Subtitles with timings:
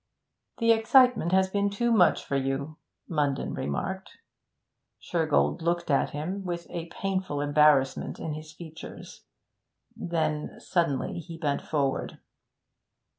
[0.57, 2.75] 'The excitement has been too much for you,'
[3.07, 4.17] Munden remarked.
[4.99, 9.25] Shergold looked at him, with a painful embarrassment in his features;
[9.95, 12.17] then suddenly he bent forward.